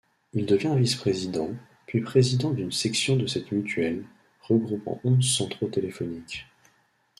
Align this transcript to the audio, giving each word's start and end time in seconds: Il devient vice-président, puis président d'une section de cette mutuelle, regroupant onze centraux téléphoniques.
Il 0.33 0.47
devient 0.47 0.73
vice-président, 0.75 1.49
puis 1.85 2.01
président 2.01 2.49
d'une 2.49 2.71
section 2.71 3.15
de 3.17 3.27
cette 3.27 3.51
mutuelle, 3.51 4.03
regroupant 4.41 4.99
onze 5.03 5.27
centraux 5.29 5.67
téléphoniques. 5.67 6.47